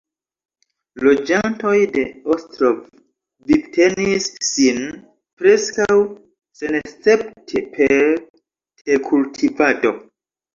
[1.07, 2.05] Loĝantoj de
[2.35, 2.79] Ostrov
[3.51, 4.81] vivtenis sin
[5.43, 5.99] preskaŭ
[6.63, 8.03] senescepte per
[8.89, 9.93] terkultivado.